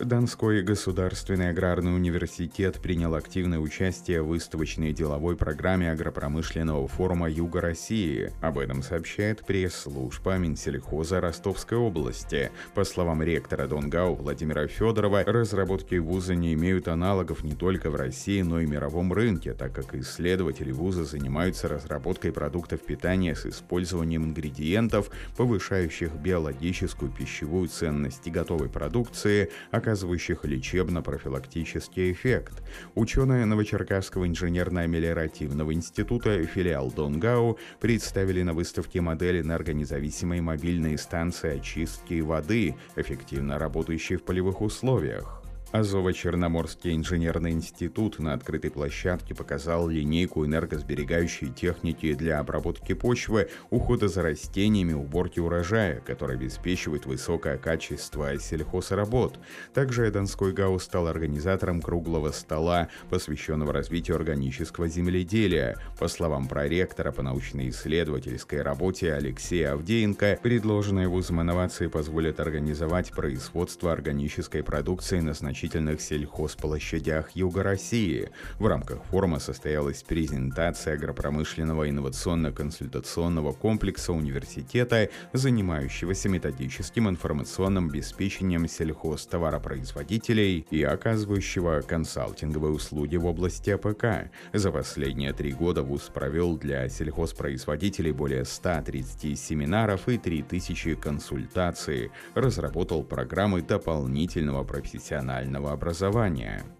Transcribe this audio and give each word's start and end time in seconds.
Донской 0.00 0.62
государственный 0.62 1.50
аграрный 1.50 1.94
университет 1.94 2.80
принял 2.80 3.14
активное 3.14 3.58
участие 3.58 4.22
в 4.22 4.28
выставочной 4.28 4.92
деловой 4.92 5.36
программе 5.36 5.90
агропромышленного 5.90 6.86
форума 6.86 7.28
Юга 7.28 7.60
России. 7.60 8.30
Об 8.40 8.58
этом 8.58 8.82
сообщает 8.82 9.44
пресс-служба 9.44 10.36
Минсельхоза 10.36 11.20
Ростовской 11.20 11.76
области. 11.76 12.52
По 12.74 12.84
словам 12.84 13.22
ректора 13.22 13.66
Донгау 13.66 14.14
Владимира 14.14 14.68
Федорова, 14.68 15.24
разработки 15.24 15.96
вуза 15.96 16.36
не 16.36 16.54
имеют 16.54 16.86
аналогов 16.86 17.42
не 17.42 17.54
только 17.54 17.90
в 17.90 17.96
России, 17.96 18.42
но 18.42 18.60
и 18.60 18.66
мировом 18.66 19.12
рынке, 19.12 19.52
так 19.52 19.72
как 19.72 19.94
исследователи 19.94 20.70
вуза 20.70 21.04
занимаются 21.04 21.66
разработкой 21.66 22.32
продуктов 22.32 22.82
питания 22.82 23.34
с 23.34 23.46
использованием 23.46 24.24
ингредиентов, 24.24 25.10
повышающих 25.36 26.14
биологическую 26.14 27.10
пищевую 27.10 27.68
ценность 27.68 28.26
и 28.26 28.30
готовой 28.30 28.68
продукции, 28.68 29.50
а 29.72 29.80
оказывающих 29.88 30.44
лечебно-профилактический 30.44 32.12
эффект. 32.12 32.62
Ученые 32.94 33.46
Новочеркасского 33.46 34.26
инженерно-мелиоративного 34.26 35.72
института 35.72 36.44
филиал 36.44 36.90
Донгау 36.90 37.58
представили 37.80 38.42
на 38.42 38.52
выставке 38.52 39.00
модель 39.00 39.40
энергонезависимой 39.40 40.42
мобильной 40.42 40.98
станции 40.98 41.58
очистки 41.58 42.20
воды, 42.20 42.76
эффективно 42.96 43.58
работающей 43.58 44.16
в 44.16 44.24
полевых 44.24 44.60
условиях. 44.60 45.42
Азово-Черноморский 45.70 46.96
инженерный 46.96 47.50
институт 47.50 48.18
на 48.18 48.32
открытой 48.32 48.70
площадке 48.70 49.34
показал 49.34 49.88
линейку 49.88 50.46
энергосберегающей 50.46 51.52
техники 51.52 52.14
для 52.14 52.38
обработки 52.38 52.94
почвы, 52.94 53.50
ухода 53.68 54.08
за 54.08 54.22
растениями, 54.22 54.94
уборки 54.94 55.40
урожая, 55.40 56.00
которая 56.00 56.38
обеспечивает 56.38 57.04
высокое 57.04 57.58
качество 57.58 58.38
сельхозработ. 58.38 59.38
Также 59.74 60.10
Донской 60.10 60.52
ГАУ 60.54 60.78
стал 60.78 61.06
организатором 61.06 61.82
круглого 61.82 62.30
стола, 62.30 62.88
посвященного 63.10 63.74
развитию 63.74 64.16
органического 64.16 64.88
земледелия. 64.88 65.76
По 65.98 66.08
словам 66.08 66.48
проректора 66.48 67.12
по 67.12 67.22
научно-исследовательской 67.22 68.62
работе 68.62 69.12
Алексея 69.12 69.72
Авдеенко, 69.72 70.38
предложенные 70.42 71.08
вузом 71.08 71.42
инновации 71.42 71.88
позволят 71.88 72.40
организовать 72.40 73.10
производство 73.10 73.92
органической 73.92 74.62
продукции 74.62 75.20
на 75.20 75.34
значительном 75.34 75.57
значительных 75.58 76.00
сельхозплощадях 76.00 77.30
Юга 77.34 77.64
России. 77.64 78.30
В 78.60 78.66
рамках 78.66 79.02
форума 79.04 79.40
состоялась 79.40 80.04
презентация 80.04 80.94
агропромышленного 80.94 81.90
инновационно-консультационного 81.90 83.52
комплекса 83.54 84.12
университета, 84.12 85.08
занимающегося 85.32 86.28
методическим 86.28 87.08
информационным 87.08 87.88
обеспечением 87.88 88.68
сельхозтоваропроизводителей 88.68 90.64
и 90.70 90.84
оказывающего 90.84 91.80
консалтинговые 91.80 92.72
услуги 92.72 93.16
в 93.16 93.26
области 93.26 93.70
АПК. 93.70 94.30
За 94.52 94.70
последние 94.70 95.32
три 95.32 95.52
года 95.52 95.82
ВУЗ 95.82 96.10
провел 96.14 96.56
для 96.56 96.88
сельхозпроизводителей 96.88 98.12
более 98.12 98.44
130 98.44 99.36
семинаров 99.36 100.08
и 100.08 100.18
3000 100.18 100.94
консультаций, 100.94 102.12
разработал 102.34 103.02
программы 103.02 103.62
дополнительного 103.62 104.62
профессионального 104.62 105.47
профессионального 105.48 105.72
образования. 105.72 106.77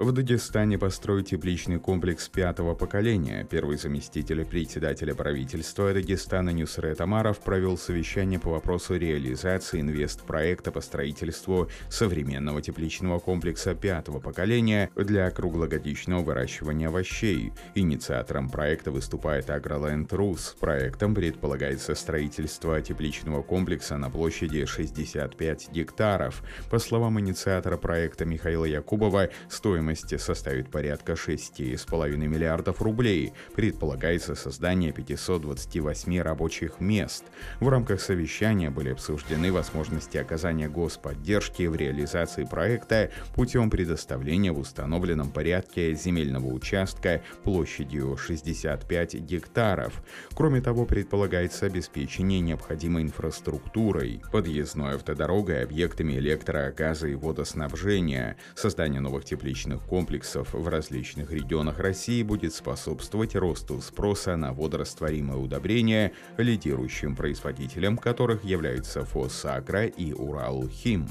В 0.00 0.12
Дагестане 0.12 0.78
построить 0.78 1.28
тепличный 1.28 1.78
комплекс 1.78 2.26
пятого 2.26 2.74
поколения. 2.74 3.46
Первый 3.50 3.76
заместитель 3.76 4.46
председателя 4.46 5.14
правительства 5.14 5.92
Дагестана 5.92 6.48
Нюсрет 6.48 7.02
Амаров 7.02 7.40
провел 7.40 7.76
совещание 7.76 8.40
по 8.40 8.48
вопросу 8.48 8.96
реализации 8.96 9.82
инвестпроекта 9.82 10.72
по 10.72 10.80
строительству 10.80 11.68
современного 11.90 12.62
тепличного 12.62 13.18
комплекса 13.18 13.74
пятого 13.74 14.20
поколения 14.20 14.88
для 14.96 15.30
круглогодичного 15.30 16.22
выращивания 16.22 16.88
овощей. 16.88 17.52
Инициатором 17.74 18.48
проекта 18.48 18.92
выступает 18.92 19.50
Агроленд 19.50 20.10
Рус. 20.14 20.56
Проектом 20.58 21.14
предполагается 21.14 21.94
строительство 21.94 22.80
тепличного 22.80 23.42
комплекса 23.42 23.98
на 23.98 24.08
площади 24.08 24.64
65 24.64 25.72
гектаров. 25.72 26.42
По 26.70 26.78
словам 26.78 27.20
инициатора 27.20 27.76
проекта 27.76 28.24
Михаила 28.24 28.64
Якубова, 28.64 29.28
стоимость 29.50 29.89
стоимость 29.96 30.20
составит 30.20 30.70
порядка 30.70 31.12
6,5 31.12 32.16
миллиардов 32.16 32.82
рублей. 32.82 33.32
Предполагается 33.54 34.34
создание 34.34 34.92
528 34.92 36.20
рабочих 36.20 36.80
мест. 36.80 37.24
В 37.60 37.68
рамках 37.68 38.00
совещания 38.00 38.70
были 38.70 38.90
обсуждены 38.90 39.52
возможности 39.52 40.18
оказания 40.18 40.68
господдержки 40.68 41.64
в 41.64 41.74
реализации 41.74 42.44
проекта 42.44 43.10
путем 43.34 43.70
предоставления 43.70 44.52
в 44.52 44.58
установленном 44.58 45.30
порядке 45.30 45.94
земельного 45.94 46.46
участка 46.46 47.22
площадью 47.44 48.16
65 48.16 49.14
гектаров. 49.14 50.02
Кроме 50.34 50.60
того, 50.60 50.86
предполагается 50.86 51.66
обеспечение 51.66 52.40
необходимой 52.40 53.02
инфраструктурой, 53.02 54.20
подъездной 54.32 54.94
автодорогой, 54.94 55.64
объектами 55.64 56.14
электро, 56.14 56.72
газа 56.76 57.08
и 57.08 57.14
водоснабжения, 57.14 58.36
создание 58.54 59.00
новых 59.00 59.24
тепличных 59.24 59.79
комплексов 59.88 60.52
в 60.52 60.68
различных 60.68 61.32
регионах 61.32 61.78
России 61.78 62.22
будет 62.22 62.54
способствовать 62.54 63.34
росту 63.34 63.80
спроса 63.80 64.36
на 64.36 64.52
водорастворимые 64.52 65.38
удобрения, 65.38 66.12
лидирующим 66.36 67.16
производителем 67.16 67.98
которых 67.98 68.44
являются 68.44 69.04
Фосагра 69.04 69.86
и 69.86 70.12
Уралхим. 70.12 71.08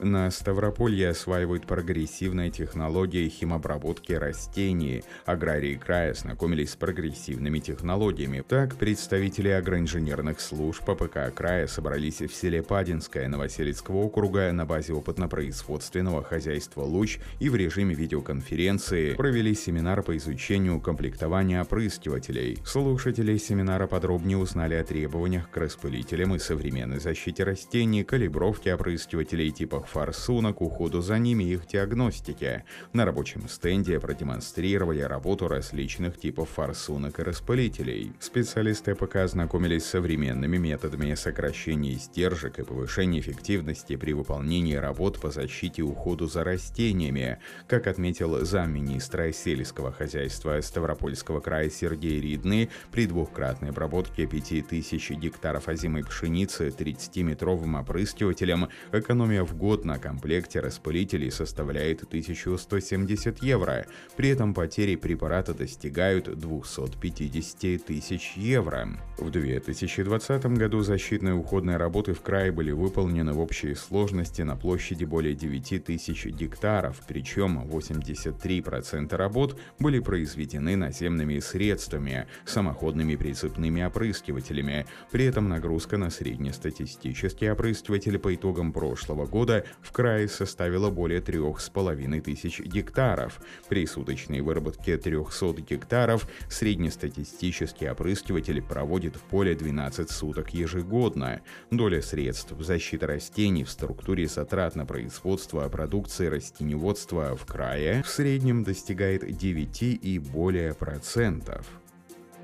На 0.00 0.28
Ставрополье 0.32 1.10
осваивают 1.10 1.66
прогрессивные 1.66 2.50
технологии 2.50 3.28
химобработки 3.28 4.12
растений. 4.12 5.04
Аграрии 5.24 5.76
края 5.76 6.10
ознакомились 6.10 6.72
с 6.72 6.76
прогрессивными 6.76 7.60
технологиями. 7.60 8.42
Так, 8.46 8.74
представители 8.74 9.50
агроинженерных 9.50 10.40
служб 10.40 10.84
ППК 10.84 11.32
края 11.32 11.68
собрались 11.68 12.20
в 12.20 12.34
селе 12.34 12.62
Падинское 12.62 13.28
Новоселицкого 13.28 13.98
округа 13.98 14.50
на 14.52 14.66
базе 14.66 14.94
опытно-производственного 14.94 16.24
хозяйства 16.24 16.82
«Луч» 16.82 17.18
и 17.38 17.48
в 17.48 17.54
режиме 17.54 17.94
видеоконференции 17.94 19.14
провели 19.14 19.54
семинар 19.54 20.02
по 20.02 20.16
изучению 20.16 20.80
комплектования 20.80 21.62
опрыскивателей. 21.62 22.58
Слушатели 22.66 23.36
семинара 23.38 23.86
подробнее 23.86 24.38
узнали 24.38 24.74
о 24.74 24.82
требованиях 24.82 25.48
к 25.50 25.56
распылителям 25.56 26.34
и 26.34 26.40
современной 26.40 26.98
защите 26.98 27.44
растений, 27.44 28.02
калибровке 28.02 28.74
опрыскивателей 28.74 29.52
типа 29.52 29.83
форсунок, 29.86 30.60
уходу 30.60 31.00
за 31.00 31.18
ними 31.18 31.44
и 31.44 31.54
их 31.54 31.66
диагностике. 31.66 32.64
На 32.92 33.04
рабочем 33.04 33.48
стенде 33.48 34.00
продемонстрировали 34.00 35.00
работу 35.00 35.48
различных 35.48 36.18
типов 36.18 36.50
форсунок 36.50 37.18
и 37.20 37.22
распылителей. 37.22 38.12
Специалисты 38.20 38.94
ПК 38.94 39.16
ознакомились 39.16 39.84
с 39.84 39.90
современными 39.90 40.56
методами 40.56 41.14
сокращения 41.14 41.94
издержек 41.94 42.58
и 42.58 42.64
повышения 42.64 43.20
эффективности 43.20 43.96
при 43.96 44.12
выполнении 44.12 44.74
работ 44.74 45.20
по 45.20 45.30
защите 45.30 45.82
и 45.82 45.84
уходу 45.84 46.26
за 46.26 46.44
растениями. 46.44 47.38
Как 47.66 47.86
отметил 47.86 48.44
замминистра 48.44 49.32
сельского 49.32 49.92
хозяйства 49.92 50.60
Ставропольского 50.60 51.40
края 51.40 51.70
Сергей 51.70 52.20
Ридный, 52.20 52.70
при 52.90 53.06
двухкратной 53.06 53.70
обработке 53.70 54.26
5000 54.26 55.10
гектаров 55.12 55.68
озимой 55.68 56.04
пшеницы 56.04 56.68
30-метровым 56.68 57.80
опрыскивателем 57.80 58.68
экономия 58.92 59.44
в 59.44 59.56
год 59.56 59.73
год 59.74 59.84
на 59.84 59.98
комплекте 59.98 60.60
распылителей 60.60 61.32
составляет 61.32 62.04
1170 62.04 63.42
евро. 63.42 63.86
При 64.16 64.28
этом 64.28 64.54
потери 64.54 64.94
препарата 64.94 65.52
достигают 65.52 66.38
250 66.38 67.84
тысяч 67.84 68.34
евро. 68.36 68.88
В 69.18 69.30
2020 69.30 70.46
году 70.46 70.80
защитные 70.82 71.34
уходные 71.34 71.76
работы 71.76 72.14
в 72.14 72.20
крае 72.20 72.52
были 72.52 72.70
выполнены 72.70 73.32
в 73.32 73.40
общей 73.40 73.74
сложности 73.74 74.42
на 74.42 74.54
площади 74.54 75.04
более 75.04 75.34
9 75.34 75.84
тысяч 75.84 76.26
гектаров, 76.26 77.00
причем 77.08 77.64
83% 77.64 79.16
работ 79.16 79.58
были 79.80 79.98
произведены 79.98 80.76
наземными 80.76 81.40
средствами, 81.40 82.28
самоходными 82.44 83.16
прицепными 83.16 83.82
опрыскивателями. 83.82 84.86
При 85.10 85.24
этом 85.24 85.48
нагрузка 85.48 85.98
на 85.98 86.10
среднестатистический 86.10 87.50
опрыскиватель 87.50 88.20
по 88.20 88.32
итогам 88.32 88.72
прошлого 88.72 89.26
года 89.26 89.63
в 89.82 89.92
крае 89.92 90.28
составила 90.28 90.90
более 90.90 91.20
трех 91.20 91.60
с 91.60 91.68
половиной 91.68 92.20
тысяч 92.20 92.60
гектаров. 92.60 93.40
При 93.68 93.86
суточной 93.86 94.40
выработке 94.40 94.96
300 94.96 95.60
гектаров 95.62 96.28
среднестатистический 96.48 97.88
опрыскиватель 97.88 98.62
проводит 98.62 99.16
в 99.16 99.22
поле 99.22 99.54
12 99.54 100.10
суток 100.10 100.50
ежегодно. 100.54 101.40
Доля 101.70 102.02
средств 102.02 102.54
защиты 102.58 103.06
растений 103.06 103.64
в 103.64 103.70
структуре 103.70 104.26
затрат 104.26 104.74
на 104.74 104.86
производство 104.86 105.68
продукции 105.68 106.26
растеневодства 106.26 107.36
в 107.36 107.46
крае 107.46 108.02
в 108.02 108.08
среднем 108.08 108.64
достигает 108.64 109.36
9 109.36 109.82
и 109.82 110.18
более 110.18 110.74
процентов. 110.74 111.66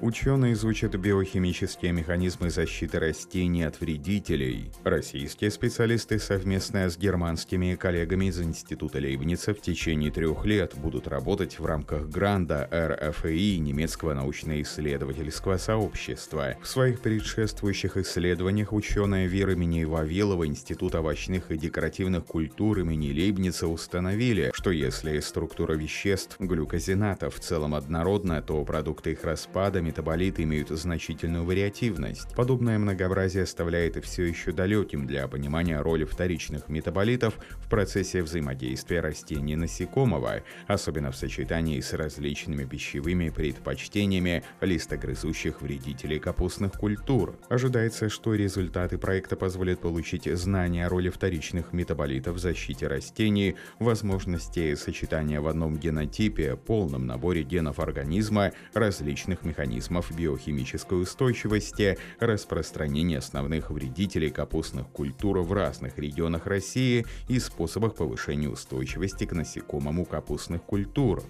Ученые 0.02 0.54
изучат 0.54 0.96
биохимические 0.96 1.92
механизмы 1.92 2.48
защиты 2.48 2.98
растений 2.98 3.64
от 3.64 3.80
вредителей. 3.82 4.72
Российские 4.82 5.50
специалисты 5.50 6.18
совместно 6.18 6.88
с 6.88 6.96
германскими 6.96 7.74
коллегами 7.74 8.26
из 8.26 8.40
Института 8.40 8.96
Лейбница 8.96 9.52
в 9.52 9.60
течение 9.60 10.10
трех 10.10 10.46
лет 10.46 10.72
будут 10.74 11.06
работать 11.06 11.58
в 11.58 11.66
рамках 11.66 12.08
гранда 12.08 12.66
РФИ 12.72 13.58
немецкого 13.58 14.14
научно-исследовательского 14.14 15.58
сообщества. 15.58 16.56
В 16.62 16.66
своих 16.66 17.02
предшествующих 17.02 17.98
исследованиях 17.98 18.72
ученые 18.72 19.28
Вера 19.28 19.52
имени 19.52 19.84
Вавилова 19.84 20.46
Института 20.46 21.00
овощных 21.00 21.50
и 21.50 21.58
декоративных 21.58 22.24
культур 22.24 22.78
имени 22.78 23.12
Лейбница 23.12 23.68
установили, 23.68 24.50
что 24.54 24.70
если 24.70 25.20
структура 25.20 25.74
веществ 25.74 26.36
глюкозината 26.38 27.28
в 27.28 27.38
целом 27.38 27.74
однородна, 27.74 28.40
то 28.40 28.64
продукты 28.64 29.12
их 29.12 29.24
распада 29.24 29.82
метаболиты 29.90 30.44
имеют 30.44 30.68
значительную 30.68 31.44
вариативность. 31.44 32.32
Подобное 32.36 32.78
многообразие 32.78 33.42
оставляет 33.42 34.02
все 34.04 34.22
еще 34.22 34.52
далеким 34.52 35.04
для 35.04 35.26
понимания 35.26 35.80
роли 35.80 36.04
вторичных 36.04 36.68
метаболитов 36.68 37.34
в 37.56 37.68
процессе 37.68 38.22
взаимодействия 38.22 39.00
растений 39.00 39.56
насекомого, 39.56 40.42
особенно 40.68 41.10
в 41.10 41.16
сочетании 41.16 41.80
с 41.80 41.92
различными 41.92 42.64
пищевыми 42.64 43.30
предпочтениями 43.30 44.44
листогрызущих 44.60 45.60
вредителей 45.60 46.20
капустных 46.20 46.74
культур. 46.74 47.36
Ожидается, 47.48 48.08
что 48.08 48.34
результаты 48.34 48.96
проекта 48.96 49.34
позволят 49.34 49.80
получить 49.80 50.26
знания 50.38 50.86
о 50.86 50.88
роли 50.88 51.08
вторичных 51.08 51.72
метаболитов 51.72 52.36
в 52.36 52.38
защите 52.38 52.86
растений, 52.86 53.56
возможности 53.80 54.76
сочетания 54.76 55.40
в 55.40 55.48
одном 55.48 55.76
генотипе, 55.76 56.54
полном 56.54 57.08
наборе 57.08 57.42
генов 57.42 57.80
организма 57.80 58.52
различных 58.72 59.44
механизмов 59.44 59.79
механизмов 59.80 60.14
биохимической 60.14 61.00
устойчивости, 61.00 61.96
распространения 62.18 63.18
основных 63.18 63.70
вредителей 63.70 64.30
капустных 64.30 64.88
культур 64.88 65.38
в 65.40 65.52
разных 65.52 65.98
регионах 65.98 66.46
России 66.46 67.06
и 67.28 67.38
способах 67.38 67.94
повышения 67.94 68.48
устойчивости 68.48 69.24
к 69.24 69.32
насекомому 69.32 70.04
капустных 70.04 70.62
культур. 70.62 71.22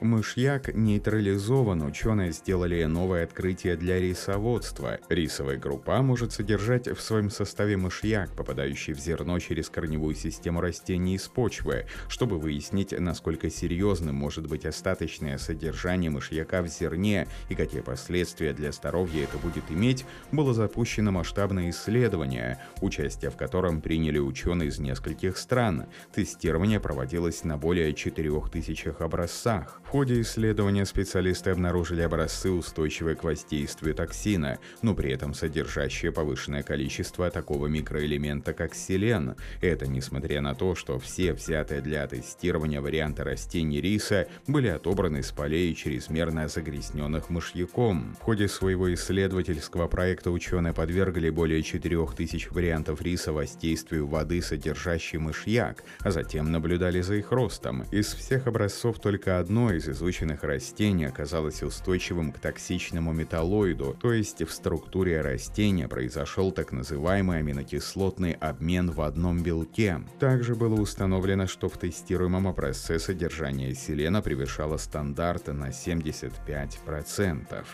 Мышьяк 0.00 0.74
нейтрализован, 0.74 1.82
ученые 1.82 2.30
сделали 2.30 2.84
новое 2.84 3.24
открытие 3.24 3.76
для 3.76 3.98
рисоводства. 3.98 4.98
Рисовая 5.08 5.56
группа 5.56 6.02
может 6.02 6.34
содержать 6.34 6.86
в 6.86 7.00
своем 7.00 7.30
составе 7.30 7.78
мышьяк, 7.78 8.28
попадающий 8.36 8.92
в 8.92 8.98
зерно 8.98 9.38
через 9.38 9.70
корневую 9.70 10.14
систему 10.14 10.60
растений 10.60 11.14
из 11.14 11.26
почвы. 11.28 11.86
Чтобы 12.08 12.38
выяснить, 12.38 12.92
насколько 12.98 13.48
серьезным 13.48 14.16
может 14.16 14.46
быть 14.46 14.66
остаточное 14.66 15.38
содержание 15.38 16.10
мышьяка 16.10 16.60
в 16.60 16.68
зерне 16.68 17.26
и 17.48 17.54
какие 17.54 17.80
последствия 17.80 18.52
для 18.52 18.72
здоровья 18.72 19.24
это 19.24 19.38
будет 19.38 19.64
иметь, 19.70 20.04
было 20.30 20.52
запущено 20.52 21.10
масштабное 21.10 21.70
исследование, 21.70 22.58
участие 22.82 23.30
в 23.30 23.36
котором 23.36 23.80
приняли 23.80 24.18
ученые 24.18 24.68
из 24.68 24.78
нескольких 24.78 25.38
стран. 25.38 25.86
Тестирование 26.14 26.80
проводилось 26.80 27.44
на 27.44 27.56
более 27.56 27.94
4000 27.94 29.02
образцах. 29.02 29.80
В 29.86 29.88
ходе 29.88 30.20
исследования 30.20 30.84
специалисты 30.84 31.50
обнаружили 31.50 32.02
образцы, 32.02 32.50
устойчивые 32.50 33.14
к 33.14 33.22
воздействию 33.22 33.94
токсина, 33.94 34.58
но 34.82 34.96
при 34.96 35.12
этом 35.12 35.32
содержащие 35.32 36.10
повышенное 36.10 36.64
количество 36.64 37.30
такого 37.30 37.68
микроэлемента, 37.68 38.52
как 38.52 38.74
селен. 38.74 39.36
Это 39.60 39.86
несмотря 39.86 40.40
на 40.40 40.56
то, 40.56 40.74
что 40.74 40.98
все 40.98 41.32
взятые 41.32 41.82
для 41.82 42.04
тестирования 42.08 42.80
варианты 42.80 43.22
растений 43.22 43.80
риса 43.80 44.26
были 44.48 44.66
отобраны 44.66 45.22
с 45.22 45.30
полей 45.30 45.72
чрезмерно 45.72 46.48
загрязненных 46.48 47.30
мышьяком. 47.30 48.16
В 48.20 48.24
ходе 48.24 48.48
своего 48.48 48.92
исследовательского 48.92 49.86
проекта 49.86 50.32
ученые 50.32 50.74
подвергли 50.74 51.30
более 51.30 51.62
4000 51.62 52.48
вариантов 52.50 53.00
риса 53.02 53.32
воздействию 53.32 54.08
воды, 54.08 54.42
содержащей 54.42 55.20
мышьяк, 55.20 55.84
а 56.00 56.10
затем 56.10 56.50
наблюдали 56.50 57.02
за 57.02 57.14
их 57.14 57.30
ростом. 57.30 57.84
Из 57.92 58.12
всех 58.12 58.48
образцов 58.48 58.98
только 58.98 59.38
одно 59.38 59.75
из 59.76 59.88
изученных 59.88 60.42
растений 60.42 61.04
оказалось 61.04 61.62
устойчивым 61.62 62.32
к 62.32 62.38
токсичному 62.38 63.12
металлоиду, 63.12 63.96
то 64.00 64.12
есть 64.12 64.42
в 64.42 64.50
структуре 64.50 65.20
растения 65.20 65.88
произошел 65.88 66.50
так 66.52 66.72
называемый 66.72 67.38
аминокислотный 67.38 68.32
обмен 68.32 68.90
в 68.90 69.00
одном 69.00 69.42
белке. 69.42 70.00
Также 70.18 70.54
было 70.54 70.80
установлено, 70.80 71.46
что 71.46 71.68
в 71.68 71.78
тестируемом 71.78 72.48
образце 72.48 72.98
содержание 72.98 73.74
селена 73.74 74.22
превышало 74.22 74.76
стандарты 74.76 75.52
на 75.52 75.68
75%. 75.68 77.64